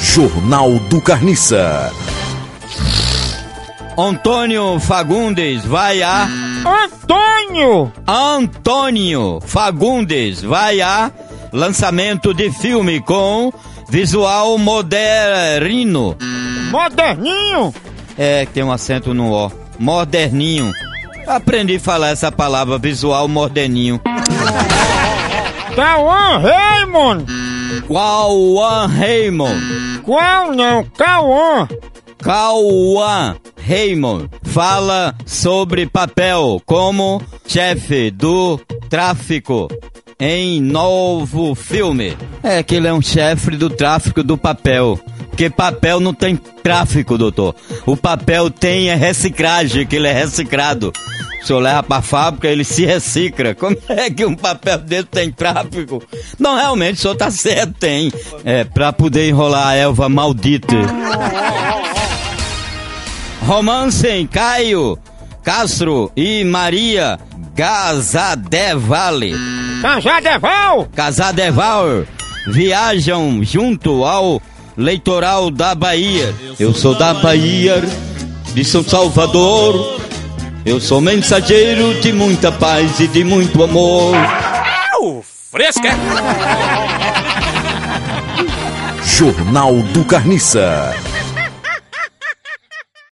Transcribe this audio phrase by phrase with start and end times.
[0.00, 1.92] Jornal do Carniça.
[3.96, 6.26] Antônio Fagundes vai a.
[6.64, 7.92] Antônio!
[8.06, 11.10] Antônio Fagundes vai a
[11.52, 13.52] lançamento de filme com
[13.88, 16.16] visual moderno.
[16.70, 17.72] Moderninho!
[18.16, 19.52] É, tem um acento no O.
[19.78, 20.72] Moderninho.
[21.26, 24.00] Aprendi a falar essa palavra, visual moderninho.
[25.76, 27.49] Cauã Raymond!
[27.88, 30.02] Cauã Raymond.
[30.02, 30.84] Qual não?
[30.96, 31.68] Cauã!
[32.18, 39.68] Cauã Raymond fala sobre papel como chefe do tráfico
[40.18, 42.16] em novo filme.
[42.42, 45.00] É que ele é um chefe do tráfico do papel.
[45.40, 47.56] Porque papel não tem tráfico, doutor.
[47.86, 50.92] O papel tem é reciclagem, que ele é reciclado.
[51.42, 53.54] O senhor leva pra fábrica, ele se recicla.
[53.54, 56.02] Como é que um papel desse tem tráfico?
[56.38, 58.12] Não, realmente, o senhor tá certo, tem.
[58.44, 60.76] É, pra poder enrolar a elva maldita.
[63.46, 64.98] Romance em Caio,
[65.42, 67.18] Castro e Maria
[67.56, 69.32] Casadevale.
[69.80, 70.86] Casadeval!
[70.94, 72.04] Casadeval
[72.46, 74.42] viajam junto ao
[74.80, 76.34] leitoral da Bahia.
[76.58, 77.82] Eu sou da Bahia,
[78.54, 80.00] de São Salvador.
[80.64, 84.16] Eu sou mensageiro de muita paz e de muito amor.
[85.50, 85.90] Fresca!
[89.04, 90.94] Jornal do Carniça.